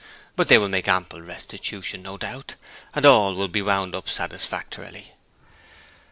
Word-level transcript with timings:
But 0.35 0.47
they 0.47 0.57
will 0.57 0.67
make 0.67 0.87
ample 0.87 1.21
restitution, 1.21 2.01
no 2.01 2.17
doubt: 2.17 2.55
and 2.95 3.05
all 3.05 3.35
will 3.35 3.47
be 3.47 3.61
wound 3.61 3.93
up 3.93 4.09
satisfactorily.' 4.09 5.11